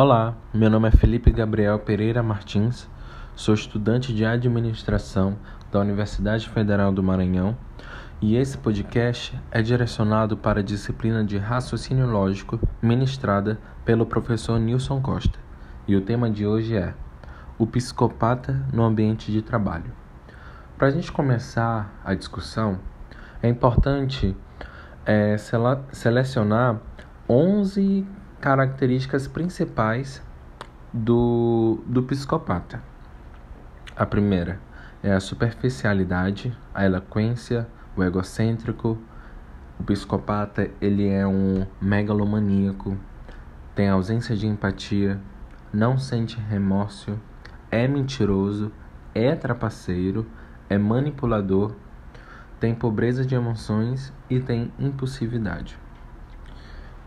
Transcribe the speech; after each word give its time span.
Olá, 0.00 0.36
meu 0.54 0.70
nome 0.70 0.86
é 0.86 0.92
Felipe 0.92 1.32
Gabriel 1.32 1.76
Pereira 1.80 2.22
Martins, 2.22 2.88
sou 3.34 3.52
estudante 3.52 4.14
de 4.14 4.24
administração 4.24 5.36
da 5.72 5.80
Universidade 5.80 6.48
Federal 6.48 6.92
do 6.92 7.02
Maranhão 7.02 7.56
e 8.22 8.36
esse 8.36 8.56
podcast 8.56 9.36
é 9.50 9.60
direcionado 9.60 10.36
para 10.36 10.60
a 10.60 10.62
disciplina 10.62 11.24
de 11.24 11.36
raciocínio 11.36 12.06
lógico 12.06 12.60
ministrada 12.80 13.58
pelo 13.84 14.06
professor 14.06 14.60
Nilson 14.60 15.00
Costa. 15.00 15.36
E 15.88 15.96
o 15.96 16.00
tema 16.00 16.30
de 16.30 16.46
hoje 16.46 16.76
é 16.76 16.94
o 17.58 17.66
psicopata 17.66 18.52
no 18.72 18.84
ambiente 18.84 19.32
de 19.32 19.42
trabalho. 19.42 19.92
Para 20.76 20.86
a 20.86 20.90
gente 20.92 21.10
começar 21.10 21.92
a 22.04 22.14
discussão, 22.14 22.78
é 23.42 23.48
importante 23.48 24.36
é, 25.04 25.36
selecionar 25.90 26.78
11 27.28 28.06
características 28.40 29.26
principais 29.26 30.22
do, 30.92 31.80
do 31.86 32.02
psicopata. 32.04 32.80
A 33.96 34.06
primeira 34.06 34.60
é 35.02 35.12
a 35.12 35.18
superficialidade, 35.18 36.56
a 36.72 36.84
eloquência, 36.84 37.66
o 37.96 38.04
egocêntrico. 38.04 38.96
O 39.78 39.82
psicopata 39.82 40.70
ele 40.80 41.08
é 41.08 41.26
um 41.26 41.66
megalomaníaco, 41.80 42.96
tem 43.74 43.88
ausência 43.88 44.36
de 44.36 44.46
empatia, 44.46 45.20
não 45.72 45.98
sente 45.98 46.38
remorso, 46.38 47.18
é 47.70 47.88
mentiroso, 47.88 48.72
é 49.14 49.34
trapaceiro, 49.34 50.26
é 50.68 50.78
manipulador, 50.78 51.74
tem 52.60 52.74
pobreza 52.74 53.24
de 53.24 53.34
emoções 53.34 54.12
e 54.30 54.40
tem 54.40 54.72
impulsividade. 54.78 55.78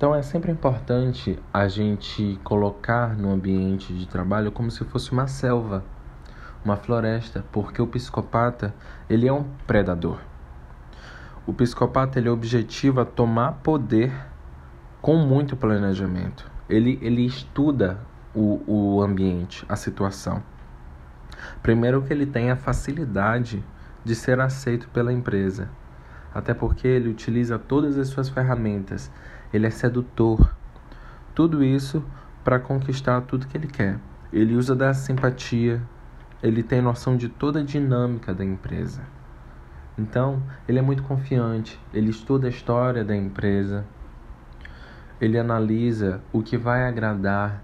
Então 0.00 0.14
é 0.14 0.22
sempre 0.22 0.50
importante 0.50 1.38
a 1.52 1.68
gente 1.68 2.40
colocar 2.42 3.14
no 3.18 3.30
ambiente 3.30 3.92
de 3.92 4.08
trabalho 4.08 4.50
como 4.50 4.70
se 4.70 4.82
fosse 4.82 5.12
uma 5.12 5.26
selva, 5.26 5.84
uma 6.64 6.74
floresta, 6.74 7.44
porque 7.52 7.82
o 7.82 7.86
psicopata, 7.86 8.74
ele 9.10 9.28
é 9.28 9.32
um 9.32 9.44
predador. 9.66 10.18
O 11.46 11.52
psicopata 11.52 12.18
ele 12.18 12.30
objetiva 12.30 13.04
tomar 13.04 13.60
poder 13.62 14.10
com 15.02 15.16
muito 15.16 15.54
planejamento. 15.54 16.50
Ele, 16.66 16.98
ele 17.02 17.26
estuda 17.26 18.00
o, 18.34 18.62
o 18.66 19.02
ambiente, 19.02 19.66
a 19.68 19.76
situação. 19.76 20.42
Primeiro 21.62 22.00
que 22.00 22.10
ele 22.10 22.24
tem 22.24 22.50
a 22.50 22.56
facilidade 22.56 23.62
de 24.02 24.14
ser 24.14 24.40
aceito 24.40 24.88
pela 24.88 25.12
empresa, 25.12 25.68
até 26.34 26.54
porque 26.54 26.88
ele 26.88 27.10
utiliza 27.10 27.58
todas 27.58 27.98
as 27.98 28.08
suas 28.08 28.30
ferramentas 28.30 29.12
ele 29.52 29.66
é 29.66 29.70
sedutor. 29.70 30.54
Tudo 31.34 31.62
isso 31.62 32.04
para 32.44 32.58
conquistar 32.58 33.20
tudo 33.22 33.46
que 33.46 33.56
ele 33.56 33.66
quer. 33.66 33.98
Ele 34.32 34.54
usa 34.54 34.74
da 34.74 34.94
simpatia, 34.94 35.82
ele 36.42 36.62
tem 36.62 36.80
noção 36.80 37.16
de 37.16 37.28
toda 37.28 37.60
a 37.60 37.64
dinâmica 37.64 38.32
da 38.32 38.44
empresa. 38.44 39.02
Então, 39.98 40.42
ele 40.68 40.78
é 40.78 40.82
muito 40.82 41.02
confiante, 41.02 41.78
ele 41.92 42.10
estuda 42.10 42.46
a 42.46 42.50
história 42.50 43.04
da 43.04 43.14
empresa, 43.14 43.84
ele 45.20 45.38
analisa 45.38 46.22
o 46.32 46.42
que 46.42 46.56
vai 46.56 46.88
agradar 46.88 47.62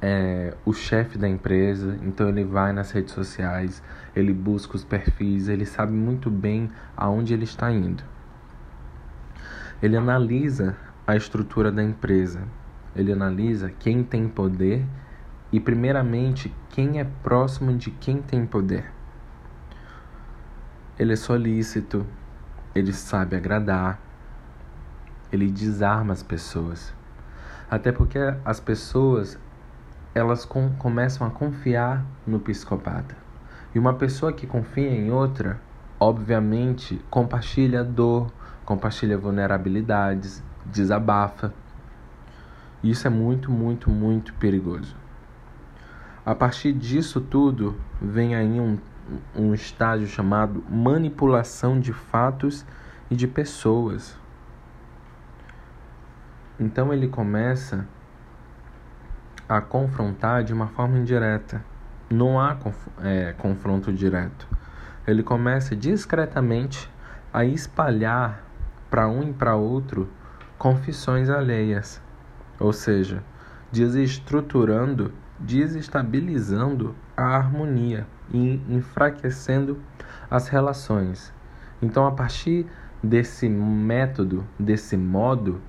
é, 0.00 0.54
o 0.64 0.72
chefe 0.72 1.18
da 1.18 1.28
empresa, 1.28 1.98
então 2.02 2.28
ele 2.28 2.44
vai 2.44 2.72
nas 2.72 2.90
redes 2.90 3.12
sociais, 3.12 3.82
ele 4.16 4.32
busca 4.32 4.74
os 4.74 4.84
perfis, 4.84 5.48
ele 5.48 5.66
sabe 5.66 5.92
muito 5.92 6.30
bem 6.30 6.70
aonde 6.96 7.34
ele 7.34 7.44
está 7.44 7.70
indo. 7.70 8.02
Ele 9.82 9.96
analisa 9.96 10.76
a 11.06 11.16
estrutura 11.16 11.72
da 11.72 11.82
empresa, 11.82 12.42
ele 12.94 13.12
analisa 13.12 13.70
quem 13.70 14.04
tem 14.04 14.28
poder 14.28 14.86
e, 15.50 15.58
primeiramente, 15.58 16.54
quem 16.70 17.00
é 17.00 17.04
próximo 17.22 17.76
de 17.76 17.90
quem 17.90 18.22
tem 18.22 18.46
poder. 18.46 18.92
Ele 20.98 21.12
é 21.12 21.16
solícito, 21.16 22.06
ele 22.74 22.92
sabe 22.92 23.34
agradar, 23.34 23.98
ele 25.32 25.50
desarma 25.50 26.12
as 26.12 26.22
pessoas. 26.22 26.94
Até 27.70 27.90
porque 27.90 28.18
as 28.44 28.60
pessoas 28.60 29.38
elas 30.14 30.44
com, 30.44 30.70
começam 30.74 31.26
a 31.26 31.30
confiar 31.30 32.04
no 32.26 32.38
psicopata. 32.38 33.16
E 33.74 33.78
uma 33.78 33.94
pessoa 33.94 34.32
que 34.32 34.46
confia 34.46 34.90
em 34.90 35.10
outra, 35.10 35.60
obviamente, 35.98 37.00
compartilha 37.08 37.82
dor, 37.82 38.30
compartilha 38.72 39.18
vulnerabilidades, 39.18 40.42
desabafa. 40.64 41.52
Isso 42.82 43.06
é 43.06 43.10
muito, 43.10 43.50
muito, 43.50 43.90
muito 43.90 44.32
perigoso. 44.34 44.96
A 46.24 46.34
partir 46.34 46.72
disso 46.72 47.20
tudo, 47.20 47.76
vem 48.00 48.34
aí 48.34 48.58
um, 48.58 48.78
um 49.36 49.52
estágio 49.52 50.06
chamado 50.06 50.64
manipulação 50.70 51.78
de 51.78 51.92
fatos 51.92 52.64
e 53.10 53.14
de 53.14 53.28
pessoas. 53.28 54.18
Então 56.58 56.94
ele 56.94 57.08
começa 57.08 57.86
a 59.46 59.60
confrontar 59.60 60.44
de 60.44 60.54
uma 60.54 60.68
forma 60.68 60.96
indireta. 60.96 61.62
Não 62.08 62.40
há 62.40 62.56
é, 63.02 63.34
confronto 63.36 63.92
direto. 63.92 64.48
Ele 65.06 65.22
começa 65.22 65.76
discretamente 65.76 66.90
a 67.32 67.44
espalhar 67.44 68.51
para 68.92 69.08
um 69.08 69.22
e 69.22 69.32
para 69.32 69.56
outro 69.56 70.06
confissões 70.58 71.30
alheias, 71.30 71.98
ou 72.60 72.74
seja, 72.74 73.24
desestruturando, 73.72 75.14
desestabilizando 75.38 76.94
a 77.16 77.22
harmonia 77.22 78.06
e 78.30 78.60
enfraquecendo 78.68 79.80
as 80.30 80.48
relações. 80.48 81.32
Então, 81.80 82.06
a 82.06 82.12
partir 82.12 82.66
desse 83.02 83.48
método, 83.48 84.46
desse 84.58 84.94
modo, 84.94 85.62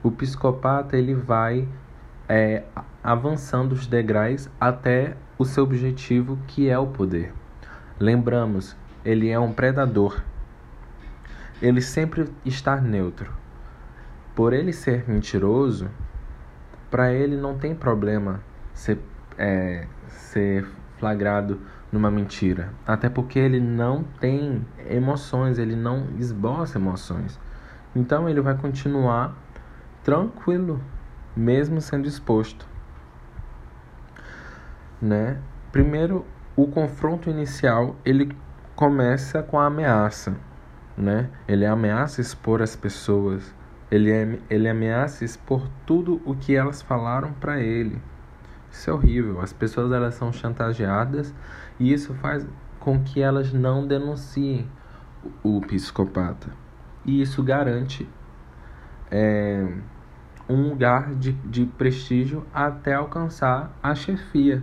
o 0.00 0.12
psicopata 0.12 0.96
ele 0.96 1.12
vai 1.12 1.68
é, 2.28 2.62
avançando 3.02 3.72
os 3.72 3.88
degraus 3.88 4.48
até 4.60 5.16
o 5.36 5.44
seu 5.44 5.64
objetivo, 5.64 6.38
que 6.46 6.68
é 6.68 6.78
o 6.78 6.86
poder. 6.86 7.34
Lembramos, 7.98 8.76
ele 9.04 9.28
é 9.28 9.40
um 9.40 9.52
predador 9.52 10.22
ele 11.60 11.82
sempre 11.82 12.32
está 12.44 12.80
neutro. 12.80 13.32
Por 14.34 14.52
ele 14.52 14.72
ser 14.72 15.08
mentiroso, 15.08 15.90
para 16.90 17.12
ele 17.12 17.36
não 17.36 17.58
tem 17.58 17.74
problema 17.74 18.40
ser, 18.72 18.98
é, 19.36 19.86
ser 20.08 20.66
flagrado 20.98 21.60
numa 21.92 22.10
mentira. 22.10 22.72
Até 22.86 23.08
porque 23.08 23.38
ele 23.38 23.60
não 23.60 24.04
tem 24.20 24.64
emoções, 24.88 25.58
ele 25.58 25.76
não 25.76 26.06
esboça 26.18 26.78
emoções. 26.78 27.38
Então 27.94 28.28
ele 28.28 28.40
vai 28.40 28.56
continuar 28.56 29.36
tranquilo, 30.02 30.80
mesmo 31.36 31.80
sendo 31.80 32.08
exposto. 32.08 32.66
Né? 35.02 35.38
Primeiro, 35.72 36.24
o 36.56 36.66
confronto 36.66 37.28
inicial 37.28 37.96
ele 38.04 38.36
começa 38.74 39.42
com 39.42 39.58
a 39.58 39.66
ameaça 39.66 40.34
né? 41.00 41.30
Ele 41.48 41.66
ameaça 41.66 42.20
expor 42.20 42.62
as 42.62 42.76
pessoas. 42.76 43.54
Ele, 43.90 44.10
é, 44.10 44.38
ele 44.48 44.68
ameaça 44.68 45.24
expor 45.24 45.68
tudo 45.86 46.20
o 46.24 46.34
que 46.34 46.54
elas 46.54 46.80
falaram 46.80 47.32
para 47.32 47.60
ele. 47.60 48.00
Isso 48.70 48.88
é 48.88 48.92
horrível. 48.92 49.40
As 49.40 49.52
pessoas 49.52 49.90
elas 49.92 50.14
são 50.14 50.32
chantageadas 50.32 51.34
e 51.78 51.92
isso 51.92 52.14
faz 52.14 52.46
com 52.78 53.02
que 53.02 53.20
elas 53.20 53.52
não 53.52 53.86
denunciem 53.86 54.68
o, 55.42 55.60
psicopata. 55.60 56.48
E 57.04 57.20
isso 57.20 57.42
garante 57.42 58.08
é, 59.10 59.66
um 60.48 60.68
lugar 60.68 61.14
de, 61.14 61.32
de 61.32 61.66
prestígio 61.66 62.46
até 62.54 62.94
alcançar 62.94 63.76
a 63.82 63.94
chefia. 63.94 64.62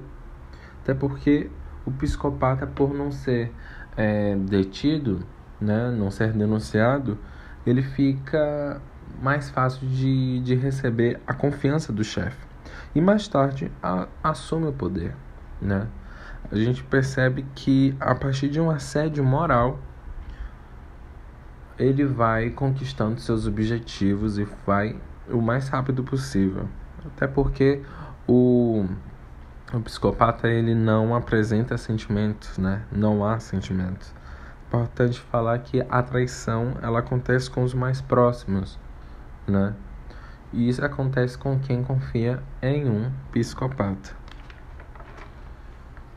Até 0.82 0.94
porque 0.94 1.50
o 1.86 1.92
psicopata, 1.92 2.66
por 2.66 2.94
não 2.94 3.12
ser 3.12 3.52
é, 3.96 4.36
detido, 4.36 5.20
né, 5.60 5.92
não 5.92 6.12
ser 6.12 6.32
denunciado, 6.34 7.18
ele 7.66 7.82
fica 7.82 8.82
mais 9.22 9.50
fácil 9.50 9.88
de, 9.88 10.40
de 10.42 10.56
receber 10.56 11.20
a 11.26 11.34
confiança 11.34 11.92
do 11.92 12.04
chefe. 12.04 12.46
E 12.94 13.02
mais 13.02 13.28
tarde 13.28 13.72
a, 13.82 14.08
assume 14.24 14.68
o 14.68 14.74
poder. 14.74 15.16
Né? 15.62 15.88
A 16.52 16.56
gente 16.56 16.84
percebe 16.84 17.46
que 17.56 17.96
a 18.00 18.14
partir 18.16 18.50
de 18.50 18.60
um 18.60 18.70
assédio 18.70 19.24
moral, 19.24 19.80
ele 21.78 22.06
vai 22.06 22.50
conquistando 22.50 23.20
seus 23.20 23.46
objetivos 23.48 24.38
e 24.38 24.48
vai 24.66 24.96
o 25.30 25.42
mais 25.42 25.68
rápido 25.68 26.04
possível. 26.04 26.68
Até 27.06 27.28
porque 27.28 27.82
o, 28.28 28.86
o 29.74 29.80
psicopata 29.82 30.48
ele 30.48 30.74
não 30.74 31.16
apresenta 31.16 31.78
sentimentos, 31.78 32.58
né? 32.58 32.82
Não 32.92 33.26
há 33.26 33.40
sentimentos 33.40 34.14
importante 34.68 35.20
falar 35.20 35.58
que 35.60 35.84
a 35.90 36.04
traição 36.04 36.74
ela 36.82 37.00
acontece 37.00 37.50
com 37.50 37.64
os 37.64 37.74
mais 37.74 38.02
próximos, 38.02 38.78
né? 39.48 39.74
E 40.52 40.70
isso 40.70 40.84
acontece 40.84 41.38
com 41.38 41.60
quem 41.60 41.84
confia 41.84 42.42
em 42.62 42.90
um 42.90 43.12
psicopata. 43.32 44.16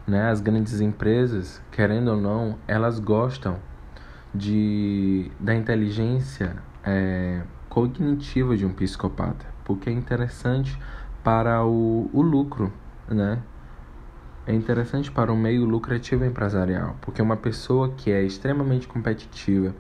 Né? 0.06 0.30
As 0.30 0.40
grandes 0.40 0.80
empresas, 0.80 1.60
querendo 1.70 2.08
ou 2.12 2.16
não, 2.16 2.56
elas 2.66 2.98
gostam 2.98 3.58
de, 4.34 5.30
da 5.38 5.54
inteligência 5.54 6.56
é, 6.84 7.42
cognitiva 7.68 8.56
de 8.56 8.64
um 8.64 8.72
psicopata, 8.72 9.46
porque 9.64 9.90
é 9.90 9.92
interessante 9.92 10.78
para 11.22 11.64
o, 11.64 12.08
o 12.12 12.22
lucro, 12.22 12.72
né? 13.08 13.40
É 14.50 14.52
interessante 14.52 15.12
para 15.12 15.32
o 15.32 15.36
meio 15.36 15.64
lucrativo 15.64 16.24
empresarial, 16.24 16.96
porque 17.02 17.22
uma 17.22 17.36
pessoa 17.36 17.90
que 17.90 18.10
é 18.10 18.20
extremamente 18.20 18.88
competitiva, 18.88 19.72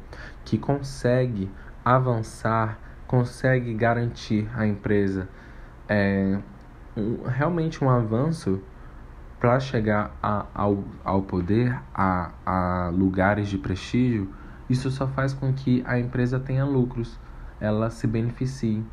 que 0.44 0.56
consegue 0.56 1.50
avançar, 1.84 2.78
consegue 3.04 3.74
garantir 3.74 4.48
à 4.54 4.64
empresa 4.64 5.28
é, 5.88 6.38
um, 6.96 7.24
realmente 7.24 7.82
um 7.82 7.90
avanço 7.90 8.62
para 9.40 9.58
chegar 9.58 10.16
a, 10.22 10.46
ao, 10.54 10.84
ao 11.02 11.22
poder, 11.22 11.76
a, 11.92 12.30
a 12.46 12.90
lugares 12.90 13.48
de 13.48 13.58
prestígio, 13.58 14.32
isso 14.68 14.88
só 14.88 15.08
faz 15.08 15.34
com 15.34 15.52
que 15.52 15.82
a 15.84 15.98
empresa 15.98 16.38
tenha 16.38 16.64
lucros, 16.64 17.18
ela 17.60 17.90
se 17.90 18.06
beneficie. 18.06 18.84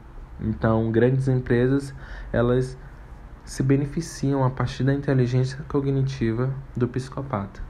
Então, 0.42 0.92
grandes 0.92 1.28
empresas, 1.28 1.94
elas 2.34 2.76
se 3.48 3.64
beneficiam 3.64 4.44
a 4.44 4.50
partir 4.50 4.84
da 4.84 4.94
inteligência 4.94 5.64
cognitiva 5.70 6.54
do 6.76 6.86
psicopata. 6.86 7.62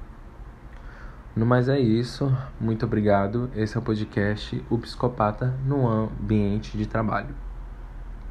No 1.35 1.45
mais 1.45 1.69
é 1.69 1.79
isso. 1.79 2.35
Muito 2.59 2.83
obrigado. 2.83 3.51
Esse 3.55 3.77
é 3.77 3.79
o 3.79 3.83
podcast 3.83 4.61
O 4.71 4.79
Psicopata 4.79 5.53
no 5.67 5.87
Ambiente 5.87 6.75
de 6.75 6.87
Trabalho. 6.87 7.46